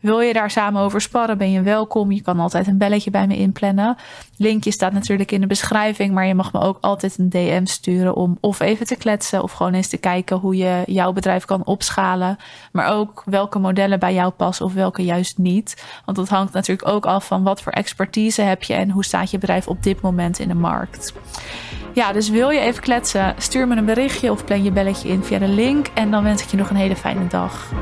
Wil 0.00 0.20
je 0.20 0.32
daar 0.32 0.50
samen 0.50 0.82
over 0.82 1.00
sparren, 1.00 1.38
ben 1.38 1.50
je 1.50 1.62
welkom. 1.62 2.12
Je 2.12 2.22
kan 2.22 2.40
altijd 2.40 2.66
een 2.66 2.78
belletje 2.78 3.10
bij 3.10 3.26
me 3.26 3.36
inplannen. 3.36 3.96
Linkje 4.36 4.70
staat 4.70 4.92
natuurlijk 4.92 5.32
in 5.32 5.40
de 5.40 5.46
beschrijving, 5.46 6.14
maar 6.14 6.26
je 6.26 6.34
mag 6.34 6.52
me 6.52 6.60
ook 6.60 6.78
altijd 6.80 7.18
een 7.18 7.28
DM 7.28 7.64
sturen 7.64 8.14
om 8.14 8.38
of 8.40 8.60
even 8.60 8.86
te 8.86 8.96
kletsen 8.96 9.42
of 9.42 9.52
gewoon 9.52 9.74
eens 9.74 9.88
te 9.88 9.96
kijken 9.96 10.36
hoe 10.36 10.56
je 10.56 10.82
jouw 10.86 11.12
bedrijf 11.12 11.44
kan 11.44 11.64
opschalen. 11.64 12.36
Maar 12.72 12.92
ook 12.92 13.22
welke 13.24 13.58
modellen 13.58 13.98
bij 13.98 14.14
jou 14.14 14.30
passen 14.30 14.66
of 14.66 14.72
welke 14.72 15.04
juist 15.04 15.38
niet. 15.38 15.84
Want 16.04 16.16
dat 16.16 16.28
hangt 16.28 16.52
natuurlijk 16.52 16.88
ook 16.88 17.06
af 17.06 17.26
van 17.26 17.42
wat 17.42 17.62
voor 17.62 17.72
expertise 17.72 18.42
heb 18.42 18.62
je 18.62 18.74
en 18.74 18.90
hoe 18.90 19.04
staat 19.04 19.30
je 19.30 19.38
bedrijf 19.38 19.68
op 19.68 19.82
dit 19.82 20.00
moment 20.00 20.38
in 20.38 20.48
de 20.48 20.54
markt. 20.54 21.12
Ja, 21.92 22.12
dus 22.12 22.28
wil 22.28 22.50
je 22.50 22.60
even 22.60 22.82
kletsen, 22.82 23.34
stuur 23.38 23.68
me 23.68 23.76
een 23.76 23.84
berichtje 23.84 24.30
of 24.30 24.44
plan 24.44 24.62
je 24.62 24.70
belletje 24.70 25.08
in 25.08 25.24
via 25.24 25.38
de 25.38 25.48
link. 25.48 25.86
En 25.94 26.10
dan 26.10 26.22
wens 26.22 26.42
ik 26.42 26.48
je 26.48 26.56
nog 26.56 26.70
een 26.70 26.76
hele 26.76 26.96
fijne 26.96 27.26
dag. 27.26 27.72